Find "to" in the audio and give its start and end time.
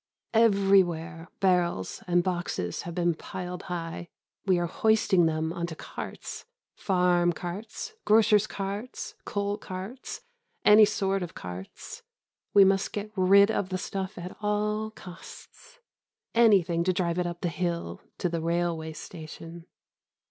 5.67-5.75, 16.85-16.93, 18.17-18.27